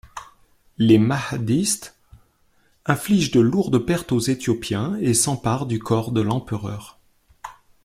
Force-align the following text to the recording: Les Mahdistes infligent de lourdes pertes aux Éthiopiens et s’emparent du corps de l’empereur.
Les 0.79 0.97
Mahdistes 0.97 1.95
infligent 2.87 3.29
de 3.29 3.39
lourdes 3.39 3.77
pertes 3.77 4.11
aux 4.11 4.17
Éthiopiens 4.19 4.97
et 4.99 5.13
s’emparent 5.13 5.67
du 5.67 5.77
corps 5.77 6.11
de 6.11 6.21
l’empereur. 6.21 6.99